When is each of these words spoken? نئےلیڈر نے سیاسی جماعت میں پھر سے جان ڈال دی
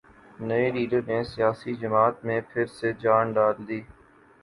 نئےلیڈر 0.39 1.01
نے 1.07 1.19
سیاسی 1.25 1.71
جماعت 1.75 2.25
میں 2.25 2.39
پھر 2.49 2.65
سے 2.77 2.89
جان 3.01 3.25
ڈال 3.33 3.55
دی 3.67 3.79